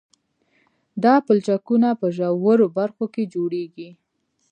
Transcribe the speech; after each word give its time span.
دا 1.03 1.13
پلچکونه 1.25 1.89
په 1.99 2.07
ژورو 2.17 2.67
برخو 2.77 3.05
کې 3.13 3.23
جوړیږي 3.33 3.89